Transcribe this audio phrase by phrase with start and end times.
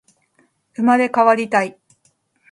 [0.73, 1.79] 生まれ変わりたい